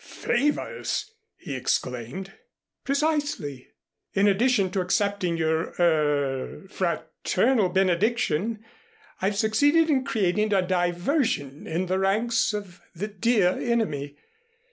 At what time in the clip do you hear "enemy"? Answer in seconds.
13.49-14.17